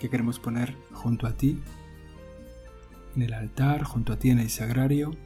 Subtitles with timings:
[0.00, 1.60] que queremos poner junto a ti,
[3.14, 5.16] en el altar, junto a ti en el sagrario,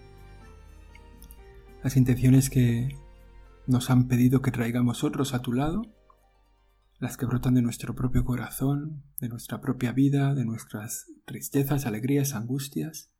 [1.82, 2.98] las intenciones que
[3.66, 5.82] nos han pedido que traigamos otros a tu lado,
[6.98, 12.34] las que brotan de nuestro propio corazón, de nuestra propia vida, de nuestras tristezas, alegrías,
[12.34, 13.12] angustias.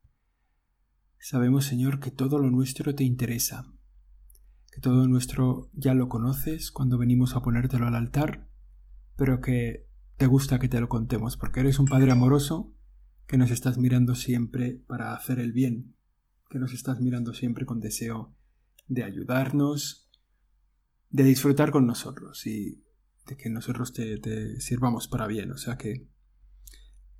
[1.19, 3.73] Sabemos, Señor, que todo lo nuestro te interesa,
[4.73, 8.49] que todo nuestro ya lo conoces cuando venimos a ponértelo al altar
[9.17, 12.73] pero que te gusta que te lo contemos, porque eres un Padre amoroso
[13.27, 15.97] que nos estás mirando siempre para hacer el bien,
[16.51, 18.35] que nos estás mirando siempre con deseo
[18.87, 20.11] de ayudarnos,
[21.11, 22.83] de disfrutar con nosotros y
[23.27, 26.07] de que nosotros te, sirvamos para bien, o sea que,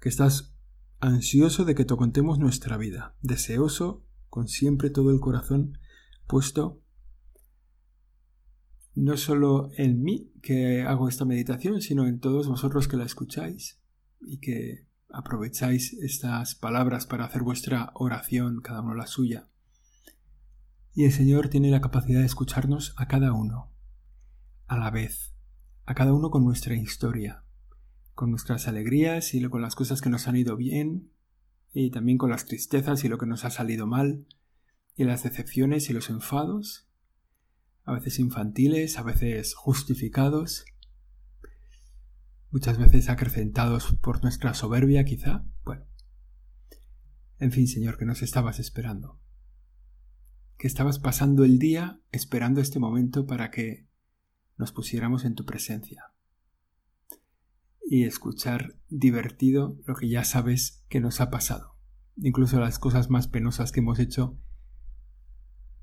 [0.01, 0.55] que estás
[1.01, 5.79] ansioso de que te contemos nuestra vida, deseoso, con siempre todo el corazón
[6.27, 6.84] puesto
[8.95, 13.81] no solo en mí que hago esta meditación, sino en todos vosotros que la escucháis
[14.21, 19.49] y que aprovecháis estas palabras para hacer vuestra oración, cada uno la suya.
[20.95, 23.73] Y el Señor tiene la capacidad de escucharnos a cada uno,
[24.67, 25.35] a la vez,
[25.87, 27.45] a cada uno con nuestra historia,
[28.15, 31.11] con nuestras alegrías y con las cosas que nos han ido bien,
[31.73, 34.27] y también con las tristezas y lo que nos ha salido mal,
[34.97, 36.87] y las decepciones y los enfados,
[37.85, 40.65] a veces infantiles, a veces justificados,
[42.51, 45.45] muchas veces acrecentados por nuestra soberbia quizá.
[45.65, 45.85] Bueno,
[47.39, 49.21] en fin, Señor, que nos estabas esperando,
[50.57, 53.87] que estabas pasando el día esperando este momento para que
[54.57, 56.13] nos pusiéramos en tu presencia.
[57.87, 61.77] Y escuchar divertido lo que ya sabes que nos ha pasado,
[62.17, 64.39] incluso las cosas más penosas que hemos hecho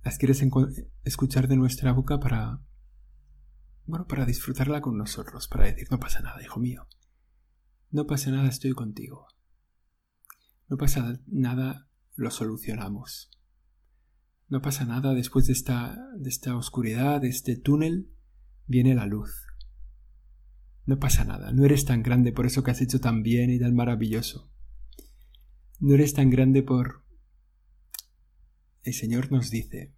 [0.03, 0.44] las quieres
[1.03, 2.62] escuchar de nuestra boca para,
[3.85, 6.88] bueno, para disfrutarla con nosotros, para decir, no pasa nada, hijo mío,
[7.91, 9.28] no pasa nada, estoy contigo.
[10.69, 13.29] No pasa nada, lo solucionamos.
[14.47, 18.09] No pasa nada, después de esta, de esta oscuridad, de este túnel,
[18.67, 19.47] viene la luz.
[20.85, 23.59] No pasa nada, no eres tan grande por eso que has hecho tan bien y
[23.59, 24.51] tan maravilloso.
[25.79, 27.03] No eres tan grande por,
[28.84, 29.94] el Señor nos dice,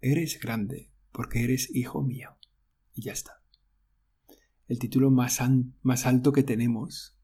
[0.00, 2.30] eres grande porque eres hijo mío.
[2.94, 3.42] Y ya está.
[4.66, 7.16] El título más, alto que tenemos.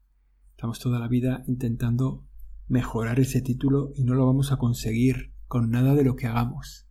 [0.51, 2.25] Estamos toda la vida intentando
[2.67, 6.87] mejorar ese título y no lo vamos a conseguir con nada de lo que hagamos.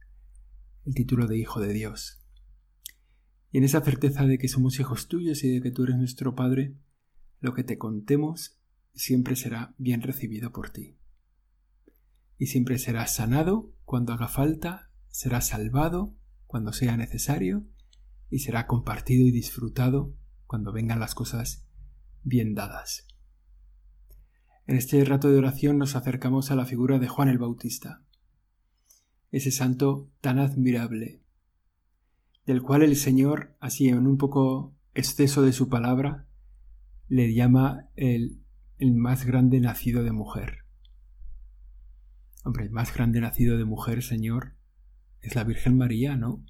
[0.84, 2.20] El título de Hijo de Dios.
[3.50, 6.34] Y en esa certeza de que somos hijos tuyos y de que tú eres nuestro
[6.34, 6.76] Padre,
[7.41, 8.60] lo que te contemos
[8.93, 10.98] siempre será bien recibido por ti
[12.38, 16.14] y siempre será sanado cuando haga falta, será salvado
[16.46, 17.64] cuando sea necesario
[18.30, 20.14] y será compartido y disfrutado
[20.46, 21.66] cuando vengan las cosas
[22.22, 23.06] bien dadas.
[24.66, 28.02] En este rato de oración nos acercamos a la figura de Juan el Bautista,
[29.30, 31.22] ese santo tan admirable,
[32.46, 36.26] del cual el Señor, así en un poco exceso de su palabra,
[37.08, 38.42] le llama el,
[38.78, 40.63] el más grande nacido de mujer.
[42.44, 44.53] Hombre, el más grande nacido de mujer, Señor,
[45.22, 46.44] es la Virgen María, ¿no?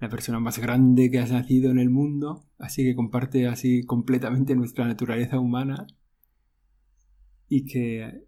[0.00, 4.56] La persona más grande que has nacido en el mundo, así que comparte así completamente
[4.56, 5.86] nuestra naturaleza humana
[7.48, 8.26] y que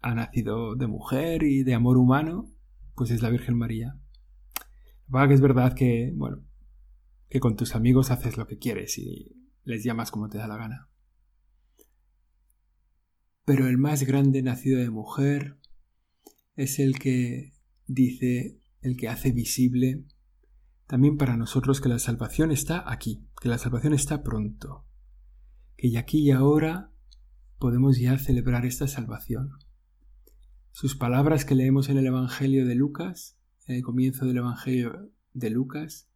[0.00, 2.50] ha nacido de mujer y de amor humano,
[2.96, 4.00] pues es la Virgen María.
[5.14, 6.42] Va que es verdad que, bueno,
[7.28, 9.32] que con tus amigos haces lo que quieres y
[9.62, 10.88] les llamas como te da la gana
[13.46, 15.56] pero el más grande nacido de mujer
[16.56, 17.54] es el que
[17.86, 20.04] dice, el que hace visible
[20.88, 24.84] también para nosotros que la salvación está aquí, que la salvación está pronto,
[25.76, 26.90] que ya aquí y ahora
[27.58, 29.52] podemos ya celebrar esta salvación.
[30.72, 35.50] Sus palabras que leemos en el Evangelio de Lucas, en el comienzo del Evangelio de
[35.50, 36.08] Lucas,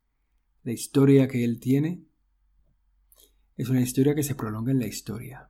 [0.64, 2.02] la historia que él tiene,
[3.56, 5.49] es una historia que se prolonga en la historia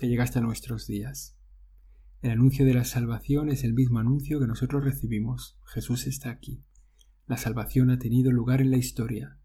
[0.00, 1.36] que llega hasta nuestros días.
[2.22, 5.58] El anuncio de la salvación es el mismo anuncio que nosotros recibimos.
[5.66, 6.64] Jesús está aquí.
[7.26, 9.38] La salvación ha tenido lugar en la historia.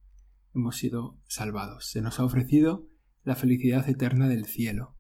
[0.53, 1.91] Hemos sido salvados.
[1.91, 2.87] Se nos ha ofrecido
[3.25, 4.95] la felicidad eterna del cielo.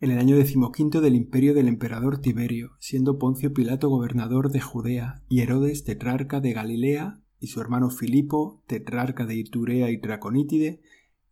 [0.00, 5.22] En el año decimoquinto del imperio del emperador Tiberio, siendo Poncio Pilato gobernador de Judea
[5.28, 10.80] y Herodes tetrarca de Galilea y su hermano Filipo tetrarca de Iturea y Traconítide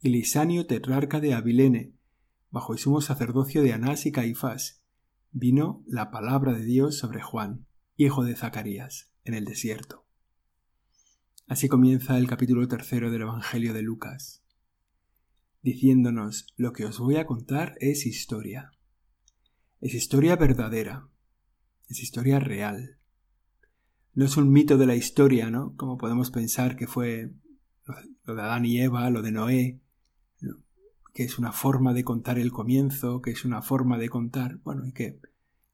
[0.01, 1.95] y Lisanio tetrarca de Abilene,
[2.51, 4.83] bajo el sumo sacerdocio de Anás y Caifás,
[5.31, 7.67] vino la palabra de Dios sobre Juan,
[7.97, 10.07] hijo de Zacarías, en el desierto.
[11.47, 14.43] Así comienza el capítulo tercero del Evangelio de Lucas
[15.63, 18.73] diciéndonos lo que os voy a contar es historia.
[19.81, 21.09] Es historia verdadera.
[21.89, 22.99] Es historia real.
[24.15, 25.75] No es un mito de la historia, ¿no?
[25.77, 27.33] Como podemos pensar que fue
[28.25, 29.81] lo de Adán y Eva, lo de Noé,
[31.19, 34.87] que es una forma de contar el comienzo, que es una forma de contar, bueno,
[34.87, 35.19] y que,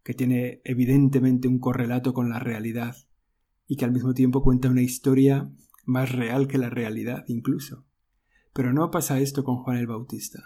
[0.03, 2.97] que tiene evidentemente un correlato con la realidad,
[3.67, 5.53] y que al mismo tiempo cuenta una historia
[5.85, 7.85] más real que la realidad incluso.
[8.55, 10.45] Pero no pasa esto con Juan el Bautista.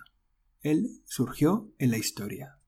[0.63, 2.59] Él surgió en la historia.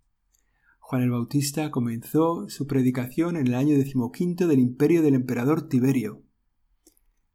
[0.79, 6.23] Juan el Bautista comenzó su predicación en el año decimoquinto del imperio del emperador Tiberio.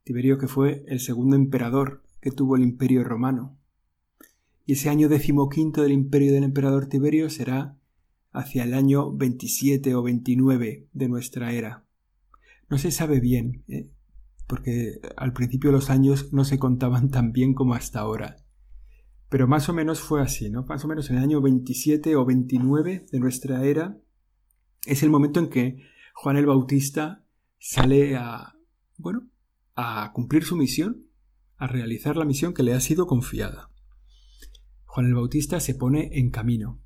[0.05, 3.59] Tiberio que fue el segundo emperador que tuvo el imperio romano.
[4.65, 7.77] Y ese año decimoquinto del imperio del emperador Tiberio será
[8.31, 11.85] hacia el año 27 o 29 de nuestra era.
[12.69, 13.89] No se sabe bien, ¿eh?
[14.47, 18.37] porque al principio los años no se contaban tan bien como hasta ahora.
[19.29, 20.63] Pero más o menos fue así, ¿no?
[20.63, 23.97] Más o menos en el año 27 o 29 de nuestra era
[24.85, 25.83] es el momento en que
[26.13, 27.25] Juan el Bautista
[27.59, 28.55] sale a,
[28.97, 29.27] bueno,
[29.75, 31.07] a cumplir su misión,
[31.57, 33.71] a realizar la misión que le ha sido confiada.
[34.95, 36.81] Juan el Bautista se pone en camino.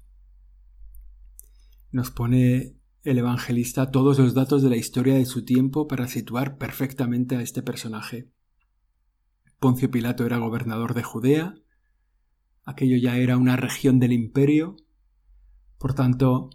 [1.92, 6.58] Nos pone el evangelista todos los datos de la historia de su tiempo para situar
[6.58, 8.32] perfectamente a este personaje.
[9.60, 11.54] Poncio Pilato era gobernador de Judea,
[12.64, 14.76] aquello ya era una región del imperio,
[15.78, 16.50] por tanto,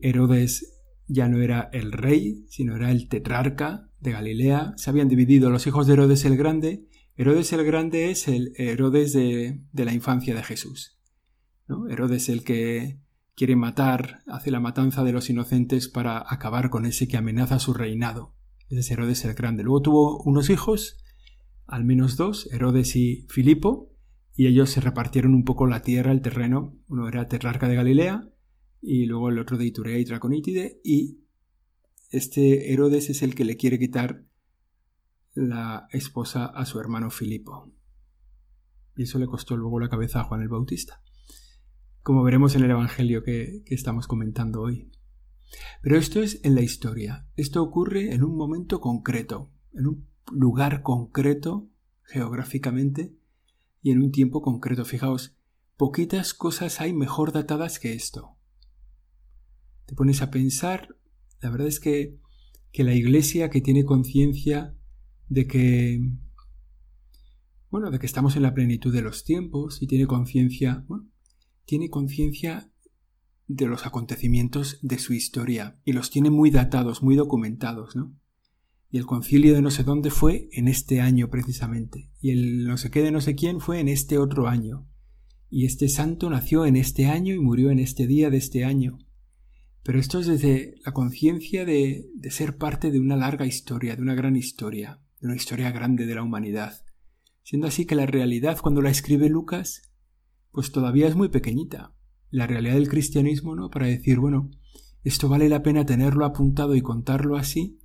[0.00, 5.48] Herodes ya no era el rey, sino era el tetrarca de Galilea, se habían dividido
[5.48, 10.34] los hijos de Herodes el Grande, Herodes el Grande es el Herodes de, la infancia
[10.34, 10.98] de Jesús.
[11.68, 11.88] ¿no?
[11.88, 13.00] Herodes el que
[13.34, 17.74] quiere matar, hace la matanza de los inocentes para acabar con ese que amenaza su
[17.74, 18.34] reinado.
[18.70, 19.62] Ese es Herodes el Grande.
[19.62, 20.96] Luego tuvo unos hijos,
[21.66, 23.90] al menos dos, Herodes y Filipo,
[24.34, 26.78] y ellos se repartieron un poco la tierra, el terreno.
[26.88, 28.30] Uno era tetrarca de Galilea,
[28.80, 31.18] y luego el otro de Iturea y Traconítide, y
[32.10, 34.24] este Herodes es el que le quiere quitar
[35.34, 37.72] la esposa a su hermano Filipo.
[38.96, 41.02] Y eso le costó luego la cabeza a Juan el Bautista
[42.02, 44.90] como veremos en el Evangelio que, estamos comentando hoy.
[45.82, 47.28] Pero esto es en la historia.
[47.36, 51.68] Esto ocurre en un momento concreto, en un lugar concreto
[52.02, 53.14] geográficamente
[53.82, 54.84] y en un tiempo concreto.
[54.84, 55.36] Fijaos,
[55.76, 58.36] poquitas cosas hay mejor datadas que esto.
[59.86, 60.96] Te pones a pensar,
[61.40, 62.18] la verdad es que,
[62.72, 64.74] que la iglesia que tiene conciencia
[65.32, 65.98] de que,
[67.70, 71.08] bueno, de que estamos en la plenitud de los tiempos y tiene conciencia, bueno,
[71.64, 72.70] tiene conciencia
[73.46, 78.14] de los acontecimientos de su historia y los tiene muy datados, muy documentados, ¿no?
[78.90, 82.76] Y el concilio de no sé dónde fue en este año precisamente, y el no
[82.76, 84.86] sé qué de no sé quién fue en este otro año,
[85.48, 88.98] y este santo nació en este año y murió en este día de este año.
[89.82, 94.02] Pero esto es desde la conciencia de, de ser parte de una larga historia, de
[94.02, 96.84] una gran historia, de una historia grande de la humanidad.
[97.42, 99.88] Siendo así que la realidad cuando la escribe Lucas
[100.52, 101.94] pues todavía es muy pequeñita.
[102.30, 103.70] La realidad del cristianismo, ¿no?
[103.70, 104.50] Para decir, bueno,
[105.02, 107.80] esto vale la pena tenerlo apuntado y contarlo así,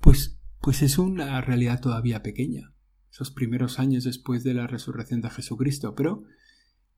[0.00, 2.74] pues, pues es una realidad todavía pequeña.
[3.10, 6.24] Esos primeros años después de la resurrección de Jesucristo, pero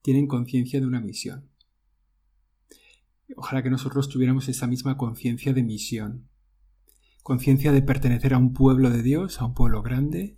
[0.03, 1.51] tienen conciencia de una misión.
[3.37, 6.29] Ojalá que nosotros tuviéramos esa misma conciencia de misión,
[7.25, 10.37] conciencia de pertenecer a un pueblo de Dios, a un pueblo grande,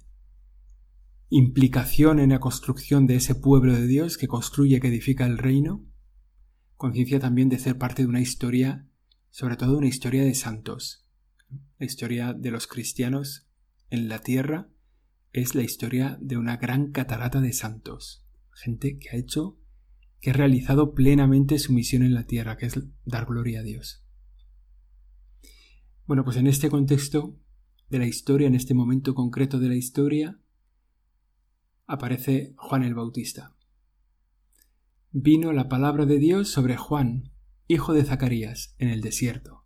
[1.29, 5.85] implicación en la construcción de ese pueblo de Dios que construye, que edifica el reino,
[6.77, 8.87] conciencia también de ser parte de una historia,
[9.31, 11.09] sobre todo una historia de santos.
[11.77, 13.49] La historia de los cristianos
[13.91, 14.69] en la tierra
[15.33, 19.59] es la historia de una gran catarata de santos, gente que ha hecho,
[20.21, 24.06] que ha realizado plenamente su misión en la tierra, que es dar gloria a Dios.
[26.07, 27.37] Bueno, pues en este contexto
[27.91, 30.39] de la historia, en este momento concreto de la historia,
[31.89, 33.57] aparece Juan el Bautista.
[35.11, 37.33] Vino la palabra de Dios sobre Juan,
[37.67, 39.65] hijo de Zacarías, en el desierto.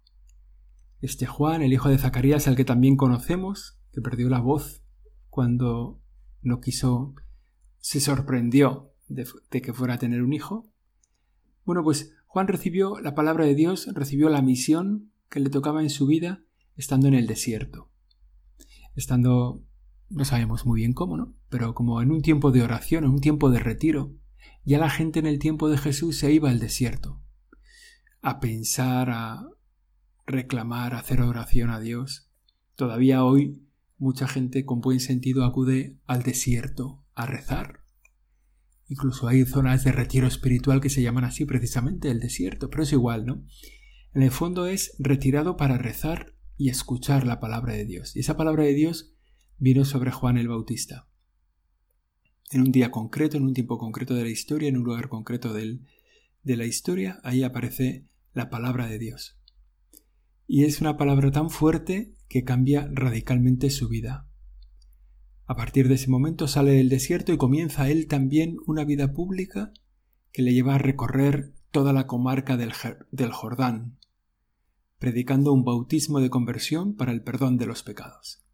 [1.02, 4.82] Este Juan, el hijo de Zacarías, al que también conocemos, que perdió la voz
[5.28, 6.00] cuando
[6.40, 7.16] no quiso
[7.80, 9.26] se sorprendió de,
[9.60, 10.72] que fuera a tener un hijo.
[11.66, 15.90] Bueno, pues Juan recibió la palabra de Dios, recibió la misión que le tocaba en
[15.90, 16.42] su vida
[16.76, 17.90] estando en el desierto.
[18.94, 19.64] Estando,
[20.10, 21.34] no sabemos muy bien cómo, ¿no?
[21.48, 24.14] Pero como en un tiempo de oración, en un tiempo de retiro,
[24.64, 27.22] ya la gente en el tiempo de Jesús se iba al desierto
[28.22, 29.48] a pensar, a
[30.26, 32.30] reclamar, a hacer oración a Dios.
[32.74, 37.80] Todavía hoy mucha gente con buen sentido acude al desierto a rezar.
[38.88, 42.92] Incluso hay zonas de retiro espiritual que se llaman así precisamente el desierto, pero es
[42.92, 43.44] igual, ¿no?
[44.12, 48.16] En el fondo es retirado para rezar y escuchar la palabra de Dios.
[48.16, 49.14] Y esa palabra de Dios
[49.58, 51.06] vino sobre Juan el Bautista.
[52.50, 55.52] En un día concreto, en un tiempo concreto de la historia, en un lugar concreto
[55.52, 55.86] del,
[56.42, 59.38] de la historia, ahí aparece la palabra de Dios.
[60.48, 64.26] Y es una palabra tan fuerte que cambia radicalmente su vida.
[65.46, 69.72] A partir de ese momento sale del desierto y comienza él también una vida pública
[70.32, 72.72] que le lleva a recorrer toda la comarca del,
[73.12, 73.99] del Jordán,
[75.00, 78.44] predicando un bautismo de conversión para el perdón de los pecados.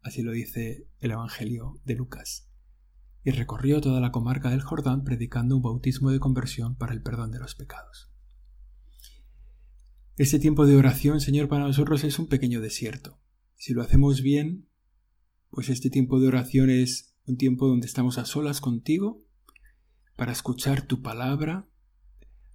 [0.00, 2.50] Así lo dice el Evangelio de Lucas.
[3.22, 7.30] Y recorrió toda la comarca del Jordán predicando un bautismo de conversión para el perdón
[7.30, 8.10] de los pecados.
[10.16, 13.20] Este tiempo de oración, Señor, para nosotros es un pequeño desierto.
[13.56, 14.70] Si lo hacemos bien,
[15.50, 19.22] pues este tiempo de oración es un tiempo donde estamos a solas contigo
[20.16, 21.68] para escuchar tu palabra,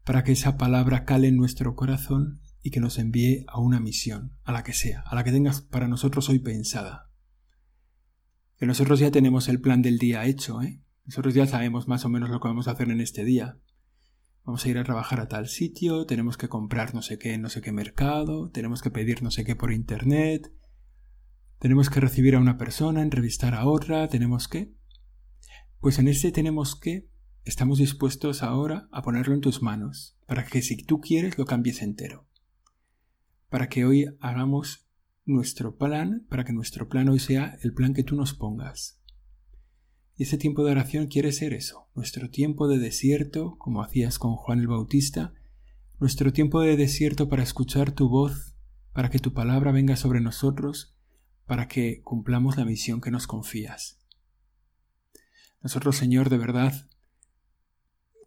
[0.03, 4.31] para que esa palabra cale en nuestro corazón y que nos envíe a una misión,
[4.43, 7.11] a la que sea, a la que tengas para nosotros hoy pensada.
[8.57, 10.81] Que nosotros ya tenemos el plan del día hecho, ¿eh?
[11.05, 13.59] Nosotros ya sabemos más o menos lo que vamos a hacer en este día.
[14.45, 17.49] Vamos a ir a trabajar a tal sitio, tenemos que comprar no sé qué no
[17.49, 20.51] sé qué mercado, tenemos que pedir no sé qué por internet,
[21.59, 24.73] tenemos que recibir a una persona, entrevistar a otra, tenemos que...
[25.79, 27.07] Pues en ese tenemos que
[27.43, 31.83] estamos dispuestos ahora a ponerlo en tus manos, para que si tú quieres lo cambies
[31.83, 32.27] entero.
[33.55, 34.85] Para que hoy hagamos
[35.23, 39.01] nuestro plan, para que nuestro plan hoy sea el plan que tú nos pongas.
[40.17, 44.35] Y ese tiempo de oración quiere ser eso, nuestro tiempo de desierto, como hacías con
[44.35, 45.33] Juan el Bautista,
[46.01, 48.57] nuestro tiempo de desierto para escuchar tu voz,
[48.91, 50.93] para que tu palabra venga sobre nosotros,
[51.45, 54.01] para que cumplamos la misión que nos confías.
[55.61, 56.89] Nosotros, Señor, de verdad,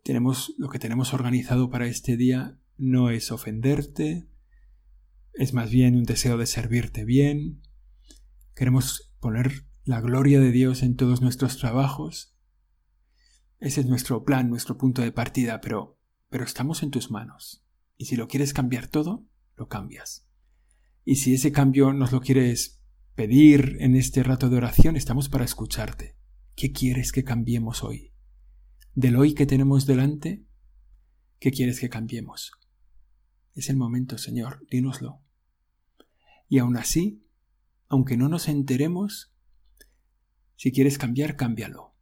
[0.05, 4.27] tenemos lo que tenemos organizado para este día no es ofenderte,
[5.35, 7.63] es más bien un deseo de servirte bien.
[8.55, 12.37] Queremos poner la gloria de Dios en todos nuestros trabajos.
[13.61, 17.65] Ese es nuestro plan, nuestro punto de partida, pero, pero estamos en tus manos.
[17.97, 20.29] Y si lo quieres cambiar todo, lo cambias.
[21.05, 22.83] Y si ese cambio nos lo quieres
[23.15, 26.17] pedir en este rato de oración, estamos para escucharte.
[26.55, 28.13] ¿Qué quieres que cambiemos hoy?
[28.95, 30.45] Del hoy que tenemos delante,
[31.39, 32.53] ¿qué quieres que cambiemos?
[33.59, 35.21] Es el momento, Señor, dínoslo.
[36.49, 37.27] Y aún así,
[37.89, 39.35] aunque no nos enteremos,
[40.55, 41.93] si quieres cambiar, cámbialo.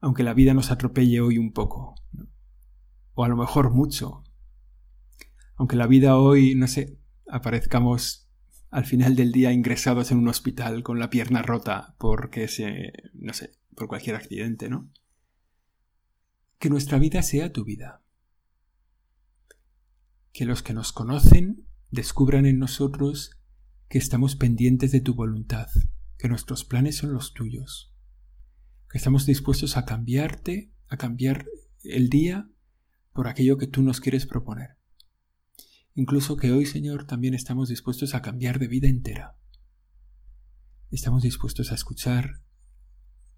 [0.00, 1.94] Aunque la vida nos atropelle hoy un poco,
[3.14, 4.22] o a lo mejor mucho.
[5.54, 8.28] Aunque la vida hoy, no sé, aparezcamos
[8.68, 13.32] al final del día ingresados en un hospital con la pierna rota porque se, no
[13.32, 14.90] sé, por cualquier accidente, ¿no?
[16.58, 18.01] Que nuestra vida sea tu vida.
[20.32, 23.38] Que los que nos conocen descubran en nosotros
[23.88, 25.68] que estamos pendientes de tu voluntad,
[26.16, 27.94] que nuestros planes son los tuyos,
[28.88, 31.46] que estamos dispuestos a cambiarte, a cambiar
[31.84, 32.50] el día
[33.12, 34.78] por aquello que tú nos quieres proponer.
[35.94, 39.36] Incluso que hoy, Señor, también estamos dispuestos a cambiar de vida entera.
[40.90, 42.42] Estamos dispuestos a escuchar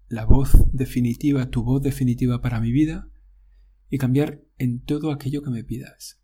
[0.07, 3.09] la voz definitiva, tu voz definitiva para mi vida,
[3.89, 6.21] y cambiar en todo aquello que me pidas.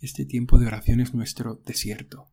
[0.00, 2.30] Este tiempo de oración es nuestro desierto.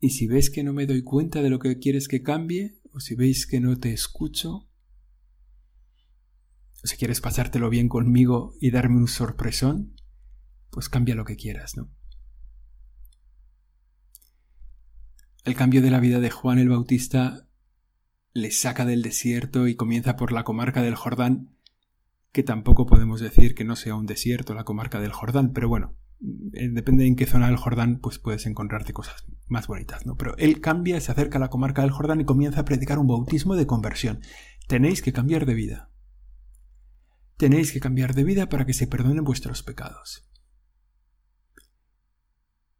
[0.00, 3.00] Y si ves que no me doy cuenta de lo que quieres que cambie, o
[3.00, 4.68] si veis que no te escucho,
[6.82, 9.96] o si quieres pasártelo bien conmigo y darme un sorpresón,
[10.70, 11.90] pues cambia lo que quieras, ¿no?
[15.44, 17.48] El cambio de la vida de Juan el Bautista
[18.34, 21.56] le saca del desierto y comienza por la comarca del Jordán,
[22.38, 25.96] que tampoco podemos decir que no sea un desierto la comarca del Jordán, pero bueno,
[26.52, 30.16] eh, depende en qué zona del Jordán, pues puedes encontrarte cosas más bonitas, ¿no?
[30.16, 33.08] Pero él cambia, se acerca a la comarca del Jordán y comienza a predicar un
[33.08, 34.20] bautismo de conversión.
[34.68, 35.90] Tenéis que cambiar de vida.
[37.38, 40.30] Tenéis que cambiar de vida para que se perdonen vuestros pecados.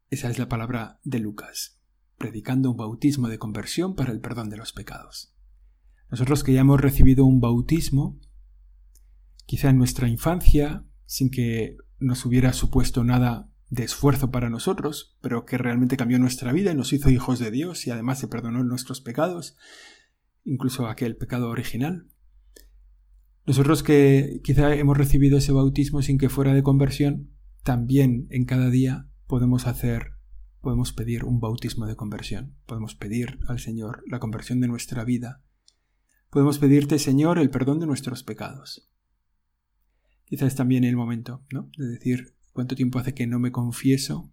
[0.08, 1.82] Esa es la palabra de Lucas,
[2.16, 5.34] predicando un bautismo de conversión para el perdón de los pecados.
[6.12, 8.20] Nosotros que ya hemos recibido un bautismo,
[9.48, 15.46] quizá en nuestra infancia, sin que nos hubiera supuesto nada de esfuerzo para nosotros, pero
[15.46, 18.62] que realmente cambió nuestra vida y nos hizo hijos de Dios y además se perdonó
[18.62, 19.56] nuestros pecados,
[20.44, 22.08] incluso aquel pecado original.
[23.46, 27.30] Nosotros que quizá hemos recibido ese bautismo sin que fuera de conversión,
[27.62, 30.12] también en cada día podemos hacer,
[30.60, 35.42] podemos pedir un bautismo de conversión, podemos pedir al Señor la conversión de nuestra vida,
[36.28, 38.90] podemos pedirte, Señor, el perdón de nuestros pecados.
[40.28, 41.70] Quizás también el momento, ¿no?
[41.78, 44.30] De decir, ¿cuánto tiempo hace que no me confieso?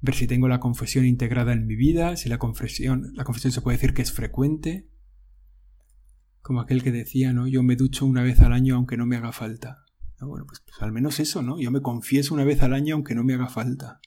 [0.00, 3.60] Ver si tengo la confesión integrada en mi vida, si la confesión, la confesión se
[3.60, 4.88] puede decir que es frecuente,
[6.42, 7.48] como aquel que decía, ¿no?
[7.48, 9.84] Yo me ducho una vez al año aunque no me haga falta.
[10.20, 11.58] Bueno, pues, pues, al menos eso, ¿no?
[11.58, 14.00] Yo me confieso una vez al año aunque no me haga falta.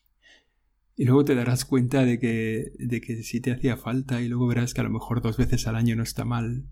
[0.96, 4.48] Y luego te darás cuenta de que, de que sí te hacía falta y luego
[4.48, 6.65] verás que a lo mejor dos veces al año no está mal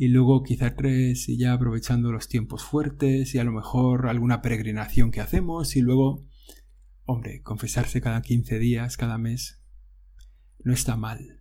[0.00, 4.40] y luego quizá tres y ya aprovechando los tiempos fuertes y a lo mejor alguna
[4.40, 6.24] peregrinación que hacemos y luego,
[7.04, 9.60] hombre, confesarse cada 15 días, cada mes,
[10.62, 11.40] no está mal.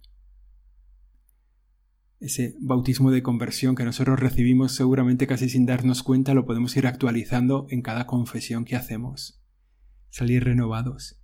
[2.19, 6.87] Ese bautismo de conversión que nosotros recibimos seguramente casi sin darnos cuenta lo podemos ir
[6.87, 9.39] actualizando en cada confesión que hacemos.
[10.09, 11.21] Salir renovados.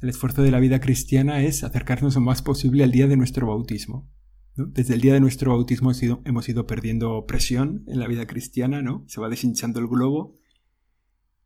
[0.00, 3.46] El esfuerzo de la vida cristiana es acercarnos lo más posible al día de nuestro
[3.46, 4.10] bautismo.
[4.56, 5.92] Desde el día de nuestro bautismo
[6.24, 9.04] hemos ido, perdiendo presión en la vida cristiana, ¿no?
[9.06, 10.38] Se va deshinchando el globo.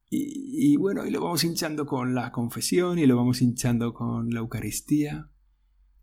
[0.08, 4.38] Y, bueno, y lo vamos hinchando con la confesión y lo vamos hinchando con la
[4.38, 5.28] Eucaristía.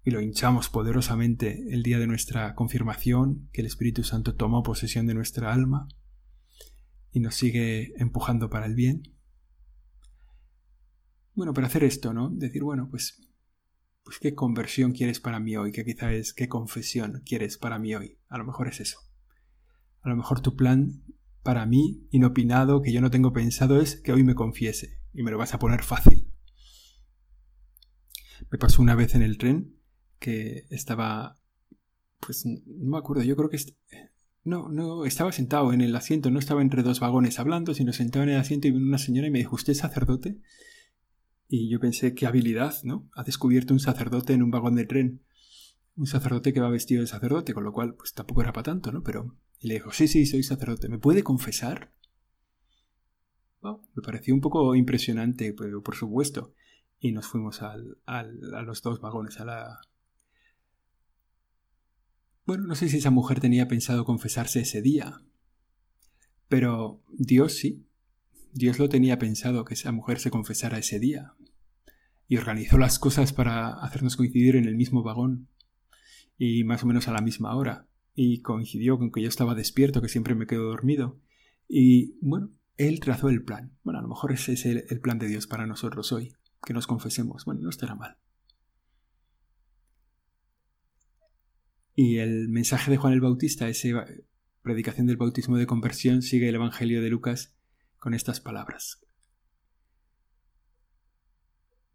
[0.04, 5.08] Y lo hinchamos poderosamente el día de nuestra confirmación, que el Espíritu Santo tomó posesión
[5.08, 5.88] de nuestra alma
[7.12, 9.04] y nos sigue empujando para el bien.
[11.36, 12.30] Bueno, para hacer esto, ¿no?
[12.30, 13.27] Decir, bueno, pues
[14.08, 17.94] pues qué conversión quieres para mí hoy, que quizá es qué confesión quieres para mí
[17.94, 18.18] hoy.
[18.30, 19.00] A lo mejor es eso.
[20.02, 21.04] A lo mejor tu plan
[21.44, 25.32] para mí, inopinado, que yo no tengo pensado, es que hoy me confiese y me
[25.32, 26.32] lo vas a poner fácil.
[28.50, 29.76] Me pasó una vez en el tren
[30.20, 31.36] que estaba,
[32.22, 33.60] pues no me acuerdo, yo creo que
[34.46, 38.24] no, no, estaba sentado en el asiento, no estaba entre dos vagones hablando, sino sentado
[38.24, 40.40] en el asiento y vino una señora y me dijo, ¿usted es sacerdote?
[41.48, 43.10] Y yo pensé, qué habilidad, ¿no?
[43.14, 45.24] Ha descubierto un sacerdote en un vagón de tren.
[45.96, 48.92] Un sacerdote que va vestido de sacerdote, con lo cual, pues tampoco era para tanto,
[48.92, 49.02] ¿no?
[49.04, 49.38] Pero.
[49.60, 50.90] Y le dijo, sí, sí, soy sacerdote.
[50.90, 51.94] ¿Me puede confesar?
[53.96, 56.54] me pareció un poco impresionante, pero por supuesto.
[57.00, 59.82] Y nos fuimos al, al, a los dos vagones, a la.
[62.46, 65.22] Bueno, no sé si esa mujer tenía pensado confesarse ese día.
[66.48, 67.87] Pero Dios sí,
[68.58, 71.34] Dios lo tenía pensado que esa mujer se confesara ese día,
[72.28, 75.48] y organizó las cosas para hacernos coincidir en el mismo vagón,
[76.38, 80.02] y más o menos a la misma hora, y coincidió con que yo estaba despierto,
[80.02, 81.20] que siempre me quedo dormido,
[81.68, 83.78] y bueno, él trazó el plan.
[83.84, 86.34] Bueno, a lo mejor ese es el, el plan de Dios para nosotros hoy,
[86.66, 87.46] que nos confesemos.
[87.46, 88.18] Bueno, no estará mal.
[91.96, 94.06] Y el mensaje de Juan el Bautista, esa
[94.62, 97.57] predicación del bautismo de conversión, sigue el Evangelio de Lucas
[98.00, 99.02] con estas palabras.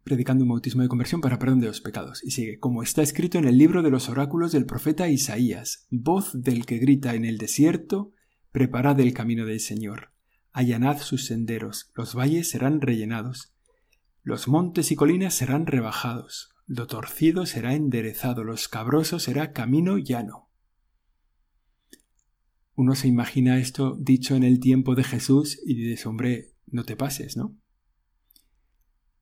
[0.03, 2.23] Predicando un bautismo de conversión para perdón de los pecados.
[2.23, 6.31] Y sigue, como está escrito en el libro de los oráculos del profeta Isaías, voz
[6.33, 8.11] del que grita en el desierto,
[8.51, 10.13] preparad el camino del Señor,
[10.51, 13.53] allanad sus senderos, los valles serán rellenados,
[14.21, 20.42] los montes y colinas serán rebajados, lo torcido será enderezado, lo escabroso será camino llano.
[22.75, 26.95] Uno se imagina esto dicho en el tiempo de Jesús y dice, hombre, no te
[26.95, 27.55] pases, ¿no?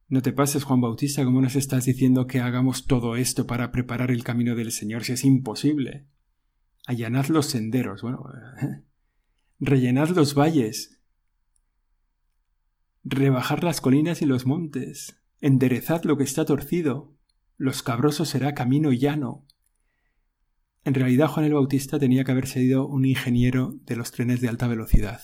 [0.07, 4.11] No te pases, Juan Bautista, ¿cómo nos estás diciendo que hagamos todo esto para preparar
[4.11, 6.07] el camino del Señor si es imposible?
[6.85, 8.23] Allanad los senderos, bueno,
[9.59, 10.99] rellenad los valles,
[13.03, 17.15] rebajar las colinas y los montes, enderezad lo que está torcido,
[17.57, 19.45] los cabrosos será camino llano,
[20.83, 24.49] en realidad Juan el Bautista tenía que haber sido un ingeniero de los trenes de
[24.49, 25.21] alta velocidad.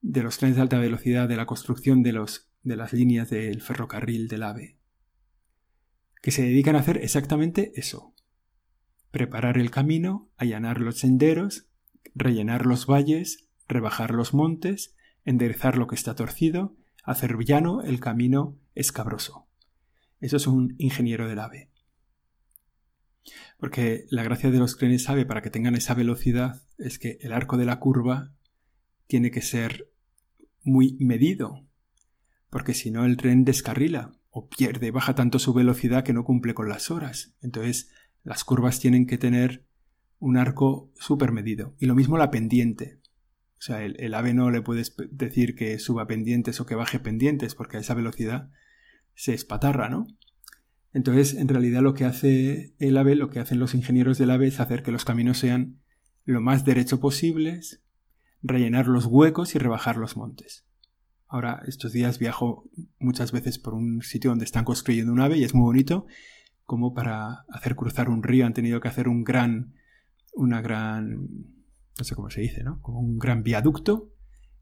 [0.00, 3.60] De los trenes de alta velocidad, de la construcción de, los, de las líneas del
[3.60, 4.78] ferrocarril del AVE.
[6.22, 8.14] Que se dedican a hacer exactamente eso.
[9.10, 11.68] Preparar el camino, allanar los senderos,
[12.14, 18.58] rellenar los valles, rebajar los montes, enderezar lo que está torcido, hacer llano el camino
[18.74, 19.48] escabroso.
[20.20, 21.70] Eso es un ingeniero del AVE.
[23.58, 27.32] Porque la gracia de los trenes AVE para que tengan esa velocidad es que el
[27.32, 28.32] arco de la curva
[29.06, 29.90] tiene que ser
[30.62, 31.66] muy medido,
[32.50, 36.54] porque si no el tren descarrila o pierde, baja tanto su velocidad que no cumple
[36.54, 37.34] con las horas.
[37.40, 37.90] Entonces
[38.22, 39.66] las curvas tienen que tener
[40.18, 41.74] un arco súper medido.
[41.78, 43.00] Y lo mismo la pendiente.
[43.58, 47.54] O sea, el, ave no le puedes decir que suba pendientes o que baje pendientes,
[47.54, 48.50] porque a esa velocidad
[49.14, 50.06] se espatarra, ¿no?
[50.98, 54.48] Entonces, en realidad lo que hace el ave, lo que hacen los ingenieros del ave
[54.48, 55.78] es hacer que los caminos sean
[56.24, 57.84] lo más derecho posibles,
[58.42, 60.66] rellenar los huecos y rebajar los montes.
[61.28, 65.44] Ahora, estos días viajo muchas veces por un sitio donde están construyendo un ave y
[65.44, 66.08] es muy bonito,
[66.64, 69.74] como para hacer cruzar un río han tenido que hacer un gran,
[70.34, 71.28] una gran,
[71.96, 72.82] no sé cómo se dice, ¿no?
[72.82, 74.10] Como un gran viaducto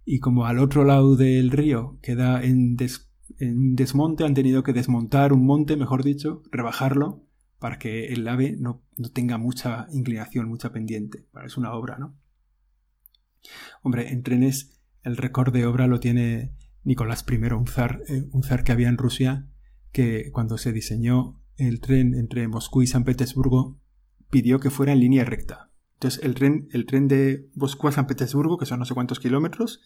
[0.04, 2.76] y como al otro lado del río queda en,
[3.38, 7.26] desmonte, han tenido que desmontar un monte, mejor dicho, rebajarlo
[7.58, 11.26] para que el ave no, tenga mucha inclinación, mucha pendiente.
[11.44, 12.16] es una obra, ¿no?
[13.82, 18.42] Hombre, en trenes el récord de obra lo tiene Nicolás I, un zar, eh, un
[18.42, 19.48] zar que había en Rusia,
[19.92, 23.80] que cuando se diseñó el tren entre Moscú y San Petersburgo,
[24.30, 25.70] pidió que fuera en línea recta.
[25.94, 29.20] Entonces el tren, el tren de Moscú a San Petersburgo, que son no sé cuántos
[29.20, 29.80] kilómetros,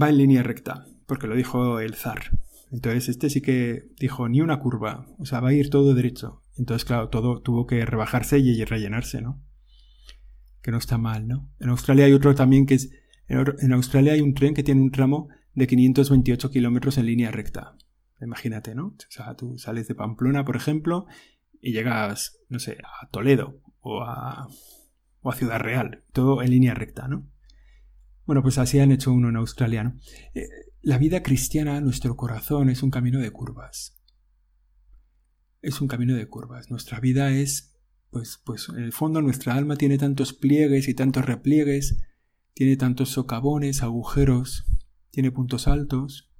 [0.00, 2.30] va en línea recta, porque lo dijo el zar.
[2.70, 6.42] Entonces este sí que dijo ni una curva, o sea, va a ir todo derecho.
[6.56, 9.42] Entonces, claro, todo tuvo que rebajarse y rellenarse, ¿no?
[10.60, 11.50] Que no está mal, ¿no?
[11.60, 12.90] En Australia hay otro también que es
[13.28, 17.76] en Australia hay un tren que tiene un tramo de 528 kilómetros en línea recta.
[18.20, 18.86] Imagínate, ¿no?
[18.86, 21.06] O sea, tú sales de Pamplona, por ejemplo,
[21.60, 24.48] y llegas, no sé, a Toledo o a,
[25.20, 26.04] o a Ciudad Real.
[26.12, 27.28] Todo en línea recta, ¿no?
[28.28, 29.98] Bueno, pues así han hecho uno en Australia, ¿no?
[30.34, 30.50] Eh,
[30.82, 34.02] la vida cristiana, nuestro corazón, es un camino de curvas.
[35.62, 36.70] Es un camino de curvas.
[36.70, 41.24] Nuestra vida es, pues, pues en el fondo nuestra alma tiene tantos pliegues y tantos
[41.24, 42.02] repliegues
[42.52, 44.66] tiene tantos socavones, agujeros,
[45.10, 46.30] tiene puntos altos.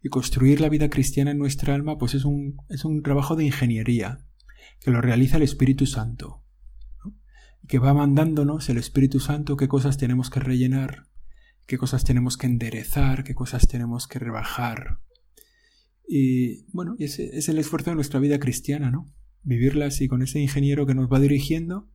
[0.00, 3.46] Y construir la vida cristiana en nuestra alma, pues es un, es un trabajo de
[3.46, 4.20] ingeniería,
[4.78, 6.44] que lo realiza el Espíritu Santo,
[7.64, 11.08] y que va mandándonos el Espíritu Santo qué cosas tenemos que rellenar,
[11.66, 15.00] qué cosas tenemos que enderezar, qué cosas tenemos que rebajar.
[16.08, 19.12] Y bueno, ese es el esfuerzo de nuestra vida cristiana, ¿no?
[19.42, 21.90] Vivirla así con ese ingeniero que nos va dirigiendo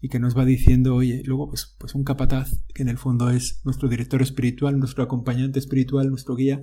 [0.00, 3.30] y que nos va diciendo, oye, luego pues, pues un capataz, que en el fondo
[3.30, 6.62] es nuestro director espiritual, nuestro acompañante espiritual, nuestro guía,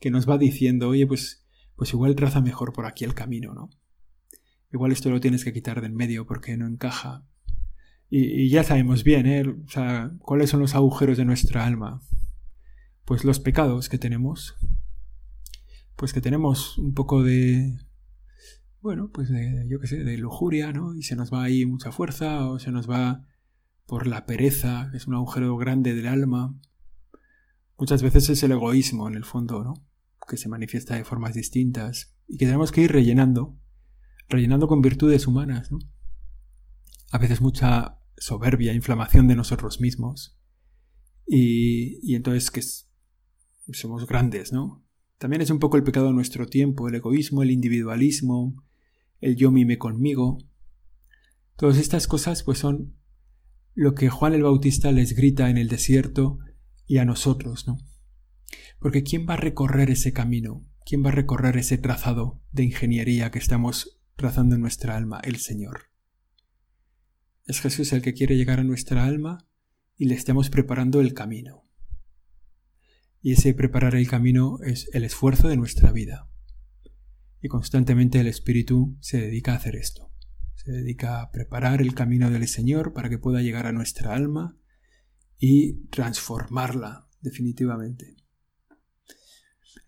[0.00, 3.70] que nos va diciendo, oye, pues, pues igual traza mejor por aquí el camino, ¿no?
[4.72, 7.26] Igual esto lo tienes que quitar del medio porque no encaja.
[8.10, 9.44] Y, ya sabemos bien, ¿eh?
[9.48, 12.00] O sea, ¿cuáles son los agujeros de nuestra alma?
[13.04, 14.54] Pues los pecados que tenemos.
[15.96, 17.76] Pues que tenemos un poco de
[18.84, 20.94] bueno, pues de, yo qué sé, de lujuria, ¿no?
[20.94, 23.24] Y se nos va ahí mucha fuerza o se nos va
[23.86, 26.54] por la pereza, que es un agujero grande del alma.
[27.78, 29.72] Muchas veces es el egoísmo, en el fondo, ¿no?
[30.28, 33.56] Que se manifiesta de formas distintas y que tenemos que ir rellenando,
[34.28, 35.78] rellenando con virtudes humanas, ¿no?
[37.14, 40.36] A veces mucha soberbia, inflamación de nosotros mismos.
[41.28, 42.60] Y, entonces que
[43.72, 44.84] somos grandes, ¿no?
[45.18, 48.64] También es un poco el pecado de nuestro tiempo, el egoísmo, el individualismo,
[49.20, 50.38] el yo mime conmigo.
[51.54, 52.96] Todas estas cosas pues son
[53.74, 56.40] lo que Juan el Bautista les grita en el desierto
[56.84, 57.78] y a nosotros, ¿no?
[58.80, 60.66] Porque ¿quién va a recorrer ese camino?
[60.84, 65.20] ¿Quién va a recorrer ese trazado de ingeniería que estamos trazando en nuestra alma?
[65.22, 65.93] El Señor.
[67.46, 69.46] Es Jesús el que quiere llegar a nuestra alma
[69.96, 71.68] y le estamos preparando el camino.
[73.20, 76.30] Y ese preparar el camino es el esfuerzo de nuestra vida.
[77.42, 80.10] Y constantemente el Espíritu se dedica a hacer esto.
[80.54, 84.56] Se dedica a preparar el camino del Señor para que pueda llegar a nuestra alma
[85.38, 88.16] y transformarla definitivamente.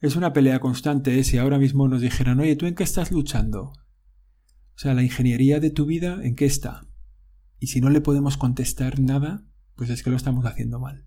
[0.03, 1.25] Es una pelea constante ¿eh?
[1.25, 3.63] si ahora mismo nos dijeran, oye, ¿tú en qué estás luchando?
[3.63, 6.86] O sea, la ingeniería de tu vida, ¿en qué está?
[7.59, 11.07] Y si no le podemos contestar nada, pues es que lo estamos haciendo mal.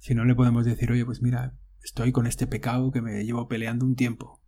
[0.00, 3.48] Si no le podemos decir, oye, pues mira, estoy con este pecado que me llevo
[3.48, 4.44] peleando un tiempo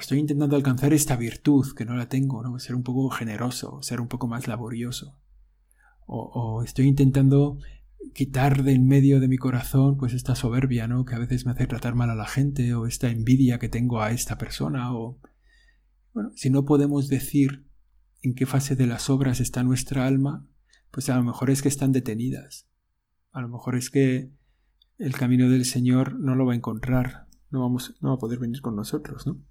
[0.00, 2.58] estoy intentando alcanzar esta virtud que no la tengo, ¿no?
[2.58, 5.18] Ser un poco generoso, ser un poco más laborioso.
[6.06, 7.58] O, estoy intentando
[8.14, 11.04] quitar de en medio de mi corazón pues esta soberbia, ¿no?
[11.04, 14.00] Que a veces me hace tratar mal a la gente o esta envidia que tengo
[14.00, 15.20] a esta persona o
[16.14, 17.67] bueno, si no podemos decir
[18.22, 20.46] en qué fase de las obras está nuestra alma,
[20.90, 22.68] pues a lo mejor es que están detenidas.
[23.30, 24.32] A lo mejor es que
[24.98, 28.38] el camino del Señor no lo va a encontrar, no vamos no va a poder
[28.38, 29.42] venir con nosotros, ¿no?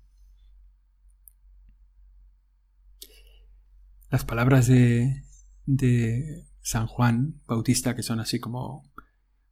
[4.10, 5.23] las palabras de,
[5.65, 8.89] de San Juan Bautista, que son así como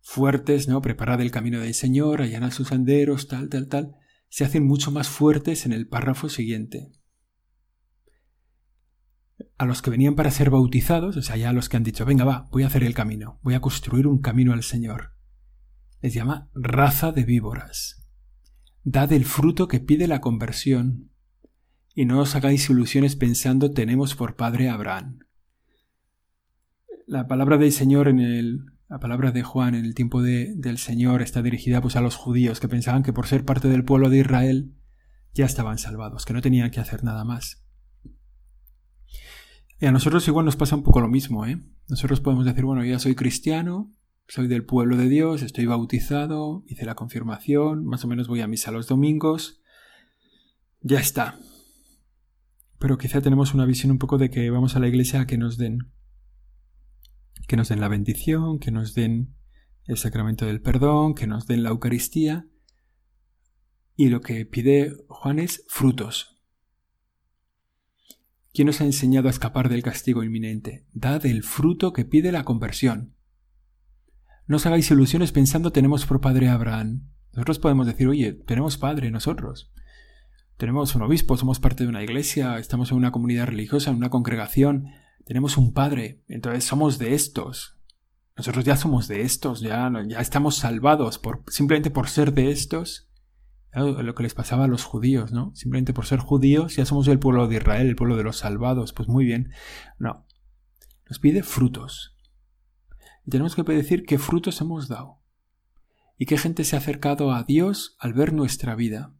[0.01, 0.81] fuertes, ¿no?
[0.81, 3.95] Preparad el camino del Señor, allanar sus senderos, tal, tal, tal,
[4.29, 6.91] se hacen mucho más fuertes en el párrafo siguiente.
[9.57, 12.05] A los que venían para ser bautizados, o sea, ya a los que han dicho,
[12.05, 15.13] venga, va, voy a hacer el camino, voy a construir un camino al Señor.
[16.01, 18.05] Les llama raza de víboras.
[18.83, 21.11] Dad el fruto que pide la conversión,
[21.93, 25.19] y no os hagáis ilusiones pensando tenemos por padre a Abraham.
[27.07, 31.21] La palabra del Señor en el, la palabra de Juan en el tiempo del Señor
[31.21, 34.19] está dirigida pues a los judíos que pensaban que por ser parte del pueblo de
[34.19, 34.75] Israel
[35.33, 37.64] ya estaban salvados, que no tenían que hacer nada más.
[39.79, 41.61] Y a nosotros igual nos pasa un poco lo mismo, ¿eh?
[41.89, 43.91] Nosotros podemos decir, bueno, ya soy cristiano,
[44.27, 48.47] soy del pueblo de Dios, estoy bautizado, hice la confirmación, más o menos voy a
[48.47, 49.61] misa los domingos,
[50.81, 51.39] ya está.
[52.79, 55.37] Pero quizá tenemos una visión un poco de que vamos a la iglesia a que
[55.37, 55.91] nos den
[57.47, 59.35] que nos den la bendición, que nos den
[59.85, 62.47] el sacramento del perdón, que nos den la Eucaristía.
[63.95, 66.34] Y lo que pide Juan es frutos,
[68.55, 70.85] ¿Quién os ha enseñado a escapar del castigo inminente?
[70.93, 73.13] Dad el fruto que pide la conversión.
[74.47, 77.09] No os hagáis ilusiones pensando tenemos por padre Abraham.
[77.33, 79.73] Nosotros podemos decir, oye, tenemos padre nosotros.
[80.55, 84.09] Tenemos un obispo, somos parte de una iglesia, estamos en una comunidad religiosa, en una
[84.09, 84.85] congregación,
[85.25, 87.77] tenemos un padre, entonces somos de estos.
[88.37, 93.09] Nosotros ya somos de estos, ya, ya estamos salvados por, simplemente por ser de estos
[93.75, 95.51] lo que les pasaba a los judíos, ¿no?
[95.53, 98.93] Simplemente por ser judíos ya somos el pueblo de Israel, el pueblo de los salvados.
[98.93, 99.51] Pues muy bien.
[99.99, 100.25] No.
[101.09, 102.15] Nos pide frutos.
[103.25, 105.19] Y tenemos que decir qué frutos hemos dado.
[106.17, 109.13] Y qué gente se ha acercado a Dios al ver nuestra vida.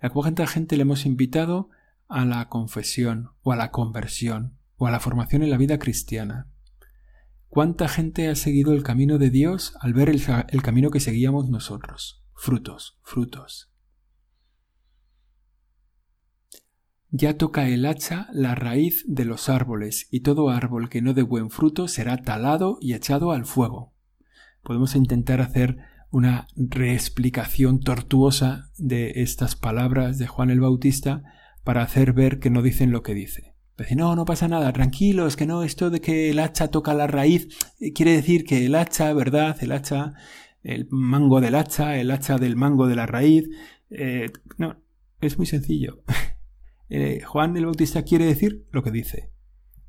[0.00, 1.70] A cuánta gente le hemos invitado
[2.08, 6.46] a la confesión o a la conversión o a la formación en la vida cristiana.
[7.48, 11.48] ¿Cuánta gente ha seguido el camino de Dios al ver el, el camino que seguíamos
[11.48, 12.22] nosotros?
[12.34, 13.72] Frutos, frutos.
[17.10, 21.22] Ya toca el hacha la raíz de los árboles, y todo árbol que no dé
[21.22, 23.94] buen fruto será talado y echado al fuego.
[24.62, 25.78] Podemos intentar hacer
[26.10, 31.22] una reexplicación tortuosa de estas palabras de Juan el Bautista
[31.64, 33.54] para hacer ver que no dicen lo que dice.
[33.78, 37.06] Dice, no, no pasa nada, tranquilos, que no, esto de que el hacha toca la
[37.06, 37.48] raíz,
[37.80, 39.56] eh, quiere decir que el hacha, ¿verdad?
[39.62, 40.14] El hacha,
[40.62, 43.48] el mango del hacha, el hacha del mango de la raíz,
[43.90, 44.76] eh, no,
[45.20, 46.02] es muy sencillo.
[46.88, 49.32] Eh, Juan el Bautista quiere decir lo que dice.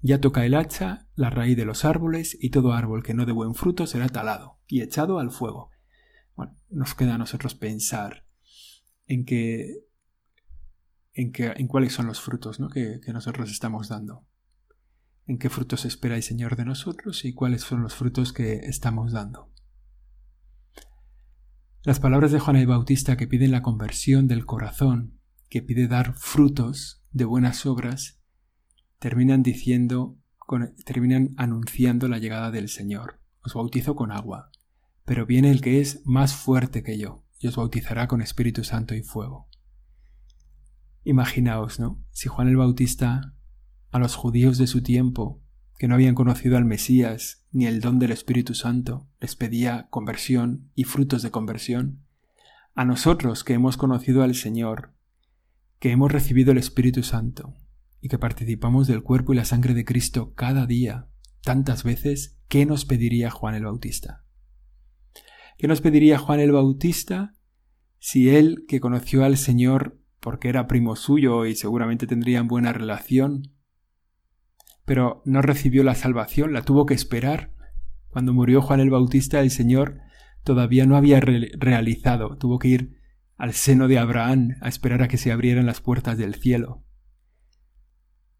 [0.01, 3.31] Ya toca el hacha, la raíz de los árboles, y todo árbol que no dé
[3.31, 5.71] buen fruto será talado y echado al fuego.
[6.35, 8.25] Bueno, nos queda a nosotros pensar
[9.05, 9.83] en qué,
[11.13, 12.69] en, en cuáles son los frutos ¿no?
[12.69, 14.25] que, que nosotros estamos dando.
[15.25, 19.11] En qué frutos espera el Señor de nosotros y cuáles son los frutos que estamos
[19.11, 19.51] dando.
[21.83, 25.18] Las palabras de Juan el Bautista que piden la conversión del corazón
[25.49, 28.19] que pide dar frutos de buenas obras,
[28.99, 30.17] terminan diciendo,
[30.85, 33.19] terminan anunciando la llegada del Señor.
[33.41, 34.51] Os bautizo con agua,
[35.05, 38.93] pero viene el que es más fuerte que yo, y os bautizará con Espíritu Santo
[38.95, 39.47] y fuego.
[41.03, 42.03] Imaginaos, ¿no?
[42.11, 43.33] Si Juan el Bautista
[43.91, 45.41] a los judíos de su tiempo,
[45.79, 50.69] que no habían conocido al Mesías ni el don del Espíritu Santo, les pedía conversión
[50.75, 52.03] y frutos de conversión,
[52.75, 54.93] a nosotros que hemos conocido al Señor
[55.79, 57.55] que hemos recibido el Espíritu Santo
[58.01, 61.07] y que participamos del cuerpo y la sangre de Cristo cada día,
[61.41, 64.25] tantas veces, ¿qué nos pediría Juan el Bautista?
[65.57, 67.33] ¿Qué nos pediría Juan el Bautista
[67.97, 73.53] si él, que conoció al Señor porque era primo suyo y seguramente tendrían buena relación,
[74.85, 77.53] pero no recibió la salvación, la tuvo que esperar?
[78.09, 79.99] Cuando murió Juan el Bautista, el Señor
[80.43, 82.98] todavía no había realizado, tuvo que ir
[83.39, 86.83] al seno de Abraham a esperar a que se abrieran las puertas del cielo.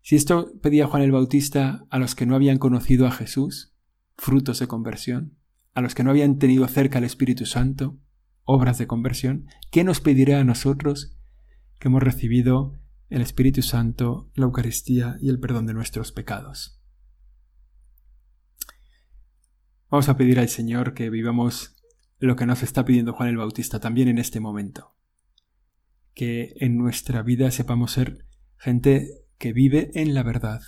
[0.02, 3.74] Si esto pedía Juan el Bautista a los que no habían conocido a Jesús,
[4.18, 5.38] frutos de conversión,
[5.74, 7.98] a los que no habían tenido cerca al Espíritu Santo,
[8.44, 11.18] obras de conversión, ¿qué nos pedirá a nosotros
[11.80, 12.78] que hemos recibido
[13.10, 16.82] el Espíritu Santo, la Eucaristía y el perdón de nuestros pecados?
[19.90, 21.79] Vamos a pedir al Señor que vivamos
[22.20, 24.96] lo que nos está pidiendo Juan el Bautista también en este momento.
[26.14, 28.26] Que en nuestra vida sepamos ser
[28.58, 30.62] gente que vive en la verdad,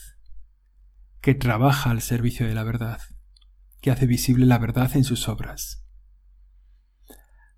[1.20, 3.02] que trabaja al servicio de la verdad,
[3.82, 5.86] que hace visible la verdad en sus obras.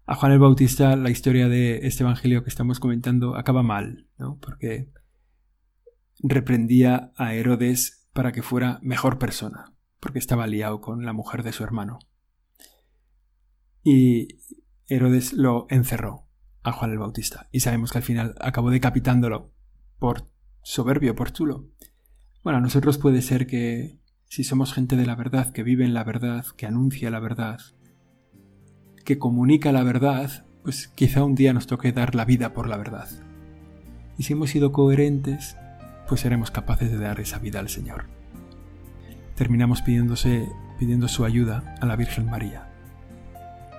[0.05, 4.39] A Juan el Bautista la historia de este Evangelio que estamos comentando acaba mal, ¿no?
[4.39, 4.91] Porque
[6.19, 11.53] reprendía a Herodes para que fuera mejor persona, porque estaba liado con la mujer de
[11.53, 11.99] su hermano
[13.83, 14.39] y
[14.87, 16.27] Herodes lo encerró
[16.63, 17.49] a Juan el Bautista.
[17.51, 19.53] Y sabemos que al final acabó decapitándolo
[19.99, 20.29] por
[20.61, 21.69] soberbio, por chulo.
[22.43, 25.93] Bueno, a nosotros puede ser que si somos gente de la verdad, que vive en
[25.93, 27.59] la verdad, que anuncia la verdad,
[29.05, 32.77] que comunica la verdad, pues quizá un día nos toque dar la vida por la
[32.77, 33.09] verdad.
[34.17, 35.57] Y si hemos sido coherentes,
[36.07, 38.05] pues seremos capaces de dar esa vida al Señor.
[39.35, 40.47] Terminamos pidiéndose,
[40.79, 42.72] pidiendo su ayuda a la Virgen María,